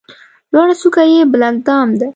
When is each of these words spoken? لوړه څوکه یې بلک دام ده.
لوړه 0.53 0.75
څوکه 0.81 1.03
یې 1.13 1.21
بلک 1.31 1.55
دام 1.67 1.89
ده. 1.99 2.07